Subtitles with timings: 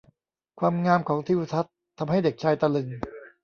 [0.59, 2.87] ความงามของทิวทัศน์ทำให้เด็กชายตะลึง